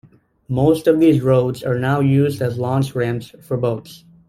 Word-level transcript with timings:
Most 0.49 0.87
of 0.87 0.99
these 0.99 1.21
roads 1.21 1.61
are 1.61 1.77
now 1.77 1.99
used 1.99 2.41
as 2.41 2.57
launch 2.57 2.95
ramps 2.95 3.35
for 3.39 3.55
boats. 3.55 4.03